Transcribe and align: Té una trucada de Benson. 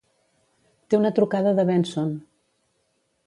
Té 0.93 0.99
una 0.99 1.11
trucada 1.19 1.53
de 1.59 1.65
Benson. 1.71 2.09